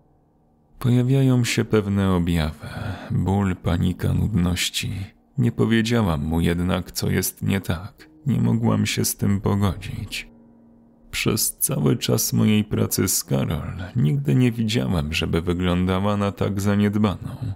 Pojawiają 0.80 1.44
się 1.44 1.66
pewne 1.66 2.12
objawy, 2.12 2.68
ból, 3.12 3.56
panika, 3.56 4.14
nudności. 4.14 4.94
Nie 5.38 5.52
powiedziałam 5.52 6.24
mu 6.24 6.42
jednak, 6.42 6.92
co 6.92 7.10
jest 7.10 7.42
nie 7.42 7.62
tak. 7.62 8.10
Nie 8.26 8.42
mogłam 8.42 8.86
się 8.86 9.06
z 9.06 9.16
tym 9.16 9.42
pogodzić. 9.42 10.33
Przez 11.14 11.58
cały 11.58 11.98
czas 11.98 12.34
mojej 12.34 12.64
pracy 12.64 13.08
z 13.08 13.24
Karol 13.24 13.74
nigdy 13.96 14.36
nie 14.36 14.52
widziałem, 14.52 15.14
żeby 15.14 15.42
wyglądała 15.42 16.18
na 16.18 16.32
tak 16.32 16.62
zaniedbaną. 16.62 17.54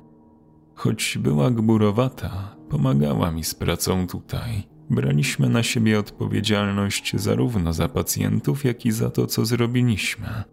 Choć 0.76 1.18
była 1.22 1.52
gburowata, 1.52 2.56
pomagała 2.70 3.32
mi 3.32 3.44
z 3.44 3.56
pracą 3.56 4.08
tutaj. 4.08 4.68
Braliśmy 4.90 5.50
na 5.50 5.64
siebie 5.64 6.00
odpowiedzialność 6.00 7.16
zarówno 7.16 7.74
za 7.74 7.90
pacjentów, 7.90 8.66
jak 8.66 8.86
i 8.86 8.92
za 8.92 9.10
to, 9.10 9.28
co 9.28 9.46
zrobiliśmy. 9.46 10.44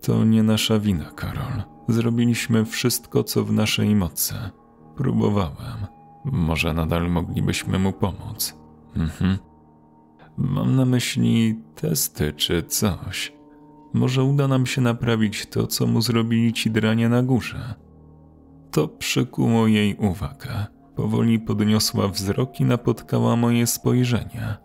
To 0.00 0.24
nie 0.24 0.42
nasza 0.42 0.78
wina, 0.78 1.10
Karol. 1.10 1.62
Zrobiliśmy 1.88 2.64
wszystko, 2.64 3.24
co 3.24 3.44
w 3.44 3.52
naszej 3.52 3.94
mocy. 3.94 4.34
Próbowałem. 4.96 5.86
Może 6.24 6.74
nadal 6.74 7.10
moglibyśmy 7.10 7.78
mu 7.78 7.92
pomóc. 7.92 8.54
Mhm. 8.96 9.38
Mam 10.36 10.76
na 10.76 10.84
myśli 10.84 11.60
testy 11.74 12.32
czy 12.32 12.62
coś. 12.62 13.32
Może 13.92 14.24
uda 14.24 14.48
nam 14.48 14.66
się 14.66 14.80
naprawić 14.80 15.46
to, 15.46 15.66
co 15.66 15.86
mu 15.86 16.00
zrobili 16.00 16.52
ci 16.52 16.70
dranie 16.70 17.08
na 17.08 17.22
górze. 17.22 17.74
To 18.70 18.88
przykuło 18.88 19.66
jej 19.66 19.96
uwagę. 19.96 20.66
Powoli 20.96 21.40
podniosła 21.40 22.08
wzrok 22.08 22.60
i 22.60 22.64
napotkała 22.64 23.36
moje 23.36 23.66
spojrzenie. 23.66 24.56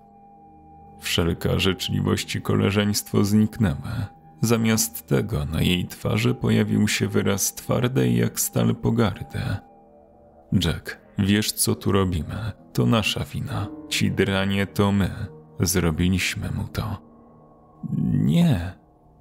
Wszelka 0.99 1.59
życzliwość 1.59 2.35
i 2.35 2.41
koleżeństwo 2.41 3.25
zniknęły. 3.25 4.05
Zamiast 4.41 5.07
tego 5.07 5.45
na 5.45 5.61
jej 5.61 5.87
twarzy 5.87 6.35
pojawił 6.35 6.87
się 6.87 7.07
wyraz 7.07 7.55
twardej 7.55 8.17
jak 8.17 8.39
stal 8.39 8.75
pogardy. 8.75 9.39
Jack, 10.51 10.97
wiesz 11.17 11.51
co 11.51 11.75
tu 11.75 11.91
robimy? 11.91 12.51
To 12.73 12.85
nasza 12.85 13.23
wina. 13.23 13.67
Ci 13.89 14.11
dranie 14.11 14.67
to 14.67 14.91
my. 14.91 15.36
Zrobiliśmy 15.59 16.51
mu 16.51 16.67
to. 16.67 16.97
Nie, 18.13 18.73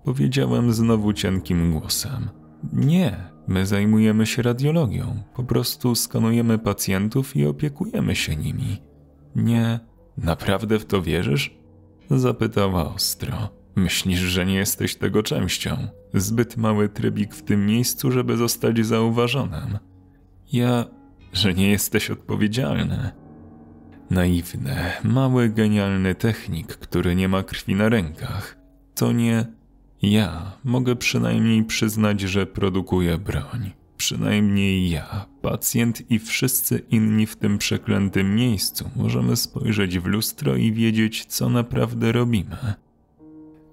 powiedziałem 0.04 0.72
znowu 0.72 1.12
cienkim 1.12 1.72
głosem. 1.72 2.28
Nie, 2.72 3.16
my 3.48 3.66
zajmujemy 3.66 4.26
się 4.26 4.42
radiologią. 4.42 5.22
Po 5.34 5.44
prostu 5.44 5.94
skanujemy 5.94 6.58
pacjentów 6.58 7.36
i 7.36 7.46
opiekujemy 7.46 8.16
się 8.16 8.36
nimi. 8.36 8.82
Nie, 9.36 9.80
Naprawdę 10.18 10.78
w 10.78 10.84
to 10.84 11.02
wierzysz? 11.02 11.58
Zapytała 12.10 12.94
ostro. 12.94 13.48
Myślisz, 13.76 14.18
że 14.20 14.46
nie 14.46 14.54
jesteś 14.54 14.96
tego 14.96 15.22
częścią? 15.22 15.76
Zbyt 16.14 16.56
mały 16.56 16.88
trybik 16.88 17.34
w 17.34 17.42
tym 17.42 17.66
miejscu, 17.66 18.10
żeby 18.12 18.36
zostać 18.36 18.86
zauważonym. 18.86 19.78
Ja, 20.52 20.84
że 21.32 21.54
nie 21.54 21.70
jesteś 21.70 22.10
odpowiedzialny. 22.10 23.10
Naiwny, 24.10 24.76
mały, 25.04 25.48
genialny 25.48 26.14
technik, 26.14 26.66
który 26.66 27.14
nie 27.14 27.28
ma 27.28 27.42
krwi 27.42 27.74
na 27.74 27.88
rękach. 27.88 28.56
To 28.94 29.12
nie 29.12 29.46
ja. 30.02 30.52
Mogę 30.64 30.96
przynajmniej 30.96 31.64
przyznać, 31.64 32.20
że 32.20 32.46
produkuję 32.46 33.18
broń. 33.18 33.70
Przynajmniej 33.96 34.90
ja, 34.90 35.26
pacjent 35.42 36.10
i 36.10 36.18
wszyscy 36.18 36.82
inni 36.90 37.26
w 37.26 37.36
tym 37.36 37.58
przeklętym 37.58 38.34
miejscu 38.34 38.90
możemy 38.96 39.36
spojrzeć 39.36 39.98
w 39.98 40.06
lustro 40.06 40.56
i 40.56 40.72
wiedzieć, 40.72 41.24
co 41.24 41.48
naprawdę 41.48 42.12
robimy. 42.12 42.56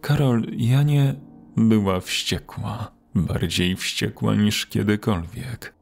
Karol, 0.01 0.45
ja 0.57 0.83
nie. 0.83 1.15
była 1.57 1.99
wściekła, 1.99 2.91
bardziej 3.15 3.75
wściekła 3.75 4.35
niż 4.35 4.65
kiedykolwiek. 4.65 5.73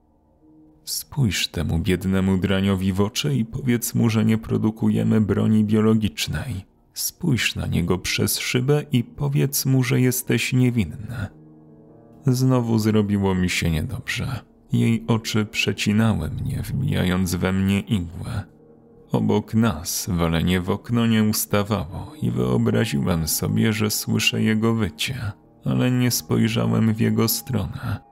Spójrz 0.91 1.47
temu 1.47 1.79
biednemu 1.79 2.37
draniowi 2.37 2.93
w 2.93 3.01
oczy 3.01 3.35
i 3.35 3.45
powiedz 3.45 3.95
mu, 3.95 4.09
że 4.09 4.25
nie 4.25 4.37
produkujemy 4.37 5.21
broni 5.21 5.63
biologicznej. 5.63 6.65
Spójrz 6.93 7.55
na 7.55 7.67
niego 7.67 7.97
przez 7.97 8.39
szybę 8.39 8.85
i 8.91 9.03
powiedz 9.03 9.65
mu, 9.65 9.83
że 9.83 10.01
jesteś 10.01 10.53
niewinny. 10.53 11.27
Znowu 12.27 12.79
zrobiło 12.79 13.35
mi 13.35 13.49
się 13.49 13.69
niedobrze. 13.69 14.39
Jej 14.73 15.03
oczy 15.07 15.45
przecinały 15.45 16.29
mnie, 16.29 16.61
wbijając 16.63 17.35
we 17.35 17.53
mnie 17.53 17.79
igłę. 17.79 18.43
Obok 19.11 19.53
nas 19.53 20.07
walenie 20.09 20.61
w 20.61 20.69
okno 20.69 21.07
nie 21.07 21.23
ustawało 21.23 22.13
i 22.21 22.31
wyobraziłem 22.31 23.27
sobie, 23.27 23.73
że 23.73 23.91
słyszę 23.91 24.41
jego 24.41 24.75
wycie, 24.75 25.31
ale 25.65 25.91
nie 25.91 26.11
spojrzałem 26.11 26.93
w 26.93 26.99
jego 26.99 27.27
stronę. 27.27 28.10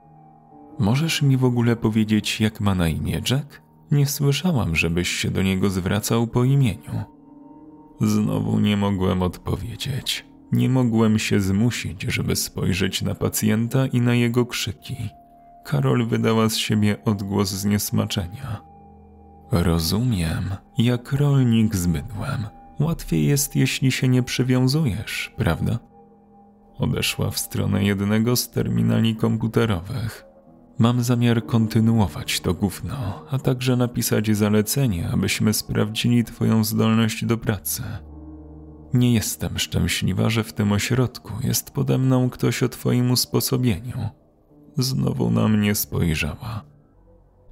Możesz 0.80 1.22
mi 1.22 1.36
w 1.36 1.44
ogóle 1.44 1.76
powiedzieć, 1.76 2.40
jak 2.40 2.60
ma 2.60 2.74
na 2.74 2.88
imię 2.88 3.20
Jack? 3.30 3.62
Nie 3.90 4.06
słyszałam, 4.06 4.76
żebyś 4.76 5.08
się 5.08 5.30
do 5.30 5.42
niego 5.42 5.70
zwracał 5.70 6.26
po 6.26 6.44
imieniu. 6.44 7.04
Znowu 8.00 8.60
nie 8.60 8.76
mogłem 8.76 9.22
odpowiedzieć. 9.22 10.24
Nie 10.52 10.68
mogłem 10.68 11.18
się 11.18 11.40
zmusić, 11.40 12.02
żeby 12.02 12.36
spojrzeć 12.36 13.02
na 13.02 13.14
pacjenta 13.14 13.86
i 13.86 14.00
na 14.00 14.14
jego 14.14 14.46
krzyki. 14.46 14.96
Karol 15.64 16.06
wydała 16.06 16.48
z 16.48 16.56
siebie 16.56 17.04
odgłos 17.04 17.50
zniesmaczenia. 17.50 18.60
Rozumiem, 19.52 20.44
jak 20.78 21.12
rolnik 21.12 21.76
z 21.76 21.86
bydłem. 21.86 22.46
Łatwiej 22.80 23.26
jest, 23.26 23.56
jeśli 23.56 23.92
się 23.92 24.08
nie 24.08 24.22
przywiązujesz, 24.22 25.34
prawda? 25.36 25.78
Odeszła 26.78 27.30
w 27.30 27.38
stronę 27.38 27.84
jednego 27.84 28.36
z 28.36 28.50
terminali 28.50 29.16
komputerowych. 29.16 30.29
Mam 30.80 31.02
zamiar 31.02 31.46
kontynuować 31.46 32.40
to 32.40 32.54
gówno, 32.54 33.26
a 33.30 33.38
także 33.38 33.76
napisać 33.76 34.36
zalecenie, 34.36 35.08
abyśmy 35.12 35.52
sprawdzili 35.52 36.24
Twoją 36.24 36.64
zdolność 36.64 37.24
do 37.24 37.38
pracy. 37.38 37.82
Nie 38.94 39.14
jestem 39.14 39.58
szczęśliwa, 39.58 40.30
że 40.30 40.44
w 40.44 40.52
tym 40.52 40.72
ośrodku 40.72 41.32
jest 41.42 41.70
pode 41.70 41.98
mną 41.98 42.30
ktoś 42.30 42.62
o 42.62 42.68
Twoim 42.68 43.10
usposobieniu. 43.10 44.08
Znowu 44.76 45.30
na 45.30 45.48
mnie 45.48 45.74
spojrzała. 45.74 46.64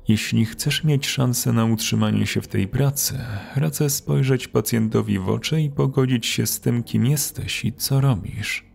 Jeśli 0.09 0.47
chcesz 0.47 0.85
mieć 0.85 1.07
szansę 1.07 1.53
na 1.53 1.65
utrzymanie 1.65 2.27
się 2.27 2.41
w 2.41 2.49
tej 2.49 2.69
pracy, 2.69 3.19
radzę 3.57 3.91
spojrzeć 3.91 4.49
pacjentowi 4.49 5.19
w 5.19 5.29
oczy 5.29 5.61
i 5.63 5.71
pogodzić 5.71 6.27
się 6.27 6.47
z 6.47 6.61
tym, 6.61 6.83
kim 6.83 7.07
jesteś 7.07 7.65
i 7.65 7.73
co 7.73 8.01
robisz. 8.01 8.67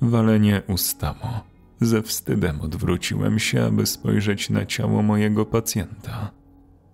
Walenie 0.00 0.62
ustało. 0.68 1.55
Ze 1.80 2.02
wstydem 2.02 2.60
odwróciłem 2.60 3.38
się, 3.38 3.64
aby 3.64 3.86
spojrzeć 3.86 4.50
na 4.50 4.66
ciało 4.66 5.02
mojego 5.02 5.46
pacjenta. 5.46 6.30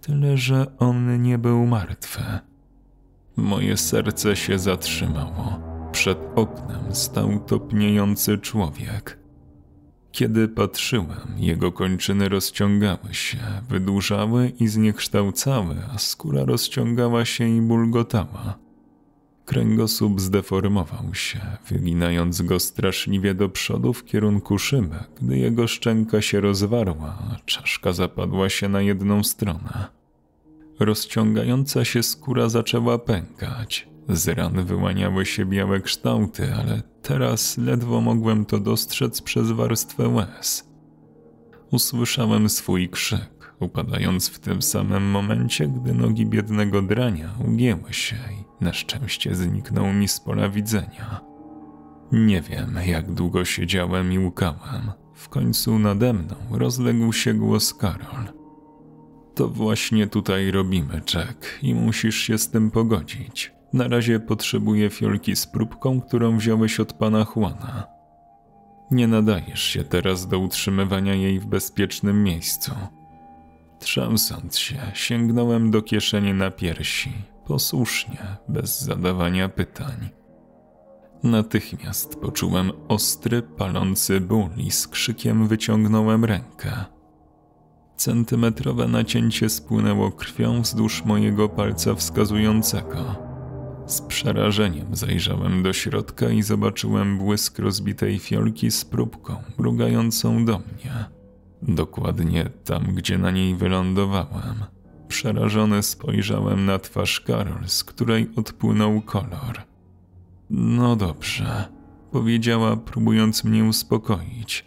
Tyle, 0.01 0.37
że 0.37 0.79
on 0.79 1.23
nie 1.23 1.39
był 1.39 1.67
martwy. 1.67 2.23
Moje 3.37 3.77
serce 3.77 4.37
się 4.37 4.59
zatrzymało. 4.59 5.61
Przed 5.93 6.19
oknem 6.35 6.95
stał 6.95 7.41
topniejący 7.41 8.39
człowiek. 8.39 9.19
Kiedy 10.13 10.49
patrzyłem, 10.49 11.35
jego 11.37 11.73
kończyny 11.73 12.29
rozciągały 12.29 13.15
się, 13.15 13.39
wydłużały 13.69 14.53
i 14.61 14.69
zniekształcały, 14.69 15.77
a 15.95 15.99
skóra 15.99 16.45
rozciągała 16.45 17.25
się 17.25 17.49
i 17.49 17.61
bulgotała. 17.61 18.62
Kręgosłup 19.45 20.21
zdeformował 20.21 21.15
się, 21.15 21.41
wyginając 21.69 22.43
go 22.43 22.61
straszliwie 22.61 23.35
do 23.35 23.49
przodu 23.49 23.93
w 23.93 24.05
kierunku 24.05 24.59
szyby, 24.59 24.97
gdy 25.23 25.39
jego 25.39 25.67
szczęka 25.69 26.23
się 26.23 26.41
rozwarła, 26.41 27.19
a 27.33 27.37
czaszka 27.47 27.93
zapadła 27.93 28.49
się 28.49 28.69
na 28.69 28.83
jedną 28.83 29.23
stronę. 29.23 29.87
Rozciągająca 30.81 31.85
się 31.85 32.03
skóra 32.03 32.49
zaczęła 32.49 32.99
pękać. 32.99 33.89
Z 34.09 34.29
ran 34.29 34.65
wyłaniały 34.65 35.27
się 35.27 35.47
białe 35.47 35.81
kształty, 35.81 36.55
ale 36.55 36.83
teraz 37.03 37.59
ledwo 37.59 38.01
mogłem 38.01 38.45
to 38.45 38.59
dostrzec 38.59 39.23
przez 39.23 39.51
warstwę 39.51 40.09
łez. 40.09 40.69
Usłyszałem 41.71 42.49
swój 42.49 42.89
krzyk, 42.89 43.55
upadając 43.61 44.29
w 44.29 44.39
tym 44.39 44.63
samym 44.63 45.03
momencie, 45.03 45.69
gdy 45.69 45.95
nogi 45.95 46.27
biednego 46.27 46.83
drania 46.83 47.35
ugięły 47.49 47.93
się 47.93 48.17
na 48.63 48.73
szczęście 48.73 49.35
zniknął 49.35 49.93
mi 49.93 50.09
z 50.09 50.21
pola 50.21 50.49
widzenia. 50.49 51.21
Nie 52.13 52.41
wiem, 52.41 52.79
jak 52.87 53.13
długo 53.13 53.45
siedziałem 53.45 54.13
i 54.13 54.19
łukałem. 54.19 54.93
W 55.15 55.29
końcu 55.29 55.79
nade 55.79 56.13
mną 56.13 56.35
rozległ 56.51 57.13
się 57.13 57.35
głos 57.35 57.75
Karol. 57.75 58.25
To 59.35 59.49
właśnie 59.49 60.07
tutaj 60.07 60.51
robimy, 60.51 61.03
Jack, 61.15 61.59
i 61.63 61.75
musisz 61.75 62.17
się 62.17 62.39
z 62.39 62.51
tym 62.51 62.71
pogodzić. 62.71 63.53
Na 63.73 63.89
razie 63.89 64.21
potrzebuję 64.21 64.91
fiolki 64.91 65.37
z 65.37 65.47
próbką, 65.47 66.01
którą 66.01 66.39
wziąłeś 66.39 66.81
od 66.81 66.93
pana 66.93 67.27
Juana. 67.37 67.87
Nie 68.91 69.09
nadajesz 69.09 69.63
się 69.63 69.85
teraz 69.85 70.29
do 70.29 70.39
utrzymywania 70.39 71.15
jej 71.15 71.41
w 71.41 71.47
bezpiecznym 71.47 72.25
miejscu. 72.25 72.73
Trzęsąc 73.79 74.59
się, 74.59 74.77
sięgnąłem 74.95 75.71
do 75.71 75.83
kieszeni 75.83 76.35
na 76.35 76.51
piersi, 76.51 77.13
posłusznie, 77.47 78.37
bez 78.49 78.81
zadawania 78.81 79.49
pytań. 79.49 80.09
Natychmiast 81.23 82.17
poczułem 82.21 82.73
ostry, 82.89 83.43
palący 83.43 84.21
ból 84.21 84.49
i 84.57 84.71
z 84.71 84.89
krzykiem 84.89 85.49
wyciągnąłem 85.49 86.25
rękę. 86.25 86.85
Centymetrowe 87.97 88.89
nacięcie 88.89 89.49
spłynęło 89.49 90.11
krwią 90.11 90.63
wzdłuż 90.63 91.05
mojego 91.05 91.49
palca 91.49 91.95
wskazującego. 91.95 93.17
Z 93.87 94.01
przerażeniem 94.01 94.97
zajrzałem 94.97 95.63
do 95.63 95.73
środka 95.73 96.31
i 96.31 96.43
zobaczyłem 96.43 97.19
błysk 97.19 97.59
rozbitej 97.59 98.19
fiolki 98.19 98.71
z 98.71 98.85
próbką, 98.85 99.37
mrugającą 99.59 100.45
do 100.45 100.59
mnie. 100.59 101.05
Dokładnie 101.63 102.51
tam, 102.65 102.85
gdzie 102.95 103.19
na 103.19 103.31
niej 103.31 103.55
wylądowałem. 103.55 104.65
Przerażony 105.13 105.83
spojrzałem 105.83 106.67
na 106.67 106.79
twarz 106.79 107.21
Karol, 107.21 107.69
z 107.69 107.85
której 107.85 108.31
odpłynął 108.37 109.01
kolor. 109.01 109.63
No 110.51 110.97
dobrze, 110.97 111.69
powiedziała, 112.11 112.77
próbując 112.77 113.45
mnie 113.45 113.65
uspokoić. 113.65 114.65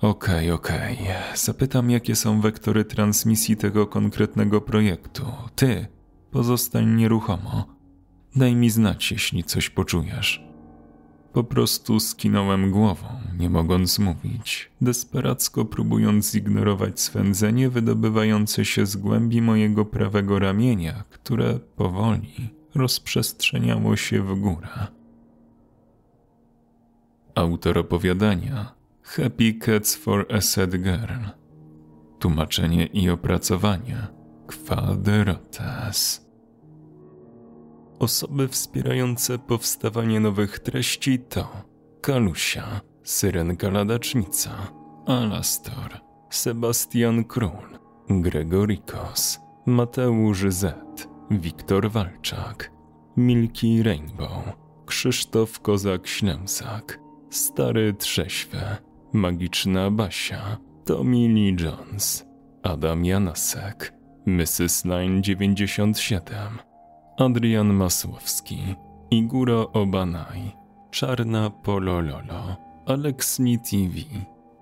Okej, 0.00 0.50
okay, 0.50 0.52
okej. 0.52 0.94
Okay. 0.94 1.36
Zapytam, 1.36 1.90
jakie 1.90 2.16
są 2.16 2.40
wektory 2.40 2.84
transmisji 2.84 3.56
tego 3.56 3.86
konkretnego 3.86 4.60
projektu. 4.60 5.22
Ty 5.54 5.86
pozostań 6.30 6.94
nieruchomo. 6.94 7.64
Daj 8.36 8.54
mi 8.54 8.70
znać, 8.70 9.12
jeśli 9.12 9.44
coś 9.44 9.70
poczujesz. 9.70 10.44
Po 11.34 11.44
prostu 11.44 12.00
skinąłem 12.00 12.70
głową, 12.70 13.06
nie 13.38 13.50
mogąc 13.50 13.98
mówić, 13.98 14.70
desperacko 14.80 15.64
próbując 15.64 16.32
zignorować 16.32 17.00
swędzenie 17.00 17.70
wydobywające 17.70 18.64
się 18.64 18.86
z 18.86 18.96
głębi 18.96 19.42
mojego 19.42 19.84
prawego 19.84 20.38
ramienia, 20.38 21.04
które 21.10 21.58
powoli 21.76 22.50
rozprzestrzeniało 22.74 23.96
się 23.96 24.22
w 24.22 24.40
górę. 24.40 24.86
Autor 27.34 27.78
opowiadania 27.78 28.74
Happy 29.02 29.54
Cats 29.54 29.96
for 29.96 30.26
a 30.32 30.40
Sad 30.40 30.70
Girl. 30.70 31.24
Tłumaczenie 32.18 32.86
i 32.86 33.10
opracowanie 33.10 34.06
Quaderotas. 34.46 36.23
Osoby 37.98 38.48
wspierające 38.48 39.38
powstawanie 39.38 40.20
nowych 40.20 40.58
treści 40.58 41.18
to 41.18 41.48
Kalusia, 42.00 42.80
Syrenka 43.02 43.70
Ladacznica, 43.70 44.50
Alastor, 45.06 46.00
Sebastian 46.30 47.24
Król, 47.24 47.78
Gregorikos, 48.08 49.40
Mateusz 49.66 50.44
Z, 50.48 50.74
Wiktor 51.30 51.90
Walczak, 51.90 52.70
Milki 53.16 53.82
Rainbow, 53.82 54.44
Krzysztof 54.86 55.60
Kozak-Ślęsak, 55.60 56.98
Stary 57.30 57.94
Trześwe, 57.94 58.76
Magiczna 59.12 59.90
Basia, 59.90 60.56
Tommy 60.84 61.28
Lee 61.28 61.56
Jones, 61.60 62.26
Adam 62.62 63.04
Janasek, 63.04 63.94
Mrs. 64.26 64.84
Line 64.84 65.22
97, 65.22 66.58
Adrian 67.18 67.72
Masłowski, 67.74 68.58
Iguro 69.10 69.72
Obanaj, 69.72 70.52
Czarna 70.90 71.50
Polololo, 71.50 72.56
Aleksni 72.86 73.58
TV, 73.58 73.94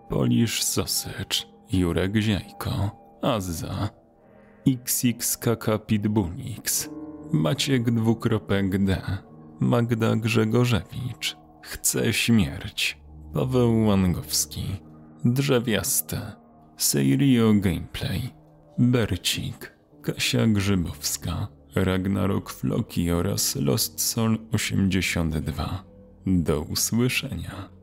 Polish 0.09 0.63
Sausage, 0.63 1.47
Jurek 1.73 2.17
Ziajko, 2.17 2.91
Azza, 3.23 3.89
XXKK 4.67 5.79
Pitbullix, 5.87 6.91
Maciek 7.33 7.91
dwukropek 7.91 8.85
D, 8.85 9.01
Magda 9.61 10.17
Grzegorzewicz, 10.17 11.37
Chce 11.63 12.13
śmierć, 12.13 13.01
Paweł 13.35 13.87
Łangowski, 13.87 14.65
Drzewiaste, 15.25 16.33
Seirio 16.77 17.53
Gameplay, 17.55 18.31
Bercik, 18.79 19.73
Kasia 20.03 20.47
Grzybowska, 20.47 21.62
Ragnarok 21.75 22.51
Floki 22.51 23.11
oraz 23.11 23.57
Lost 23.57 24.01
Soul 24.01 24.39
82. 24.53 25.85
Do 26.27 26.61
usłyszenia. 26.61 27.82